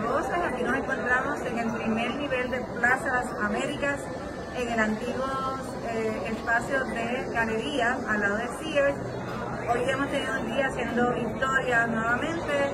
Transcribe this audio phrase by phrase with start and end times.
[0.00, 4.00] Aquí nos encontramos en el primer nivel de Plaza Las Américas,
[4.56, 5.26] en el antiguo
[5.90, 8.96] eh, espacio de galería al lado de Sears.
[9.70, 12.72] Hoy hemos tenido un día haciendo historia nuevamente.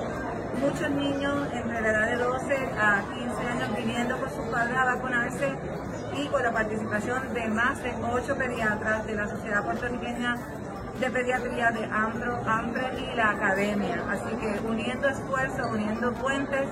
[0.61, 4.85] Muchos niños entre la edad de 12 a 15 años viniendo con sus padres a
[4.85, 5.53] vacunarse
[6.15, 10.37] y con la participación de más de 8 pediatras de la Sociedad Puertorriqueña
[10.97, 14.01] de Pediatría de AMPRO, AMPRE y la Academia.
[14.09, 16.67] Así que uniendo esfuerzos, uniendo puentes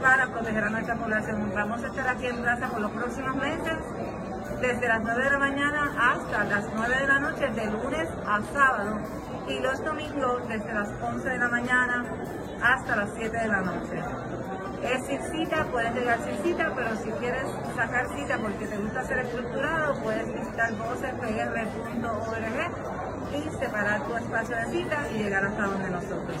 [0.00, 1.52] para proteger a nuestra población.
[1.54, 3.78] Vamos a estar aquí en plaza por los próximos meses
[4.60, 8.40] desde las 9 de la mañana hasta las 9 de la noche, de lunes a
[8.52, 9.00] sábado,
[9.48, 12.04] y los domingos desde las 11 de la mañana
[12.62, 14.02] hasta las 7 de la noche.
[14.82, 19.04] Es sin cita, puedes llegar sin cita, pero si quieres sacar cita porque te gusta
[19.04, 22.36] ser estructurado, puedes visitar vocespr.org
[23.34, 26.40] y separar tu espacio de cita y llegar hasta donde nosotros.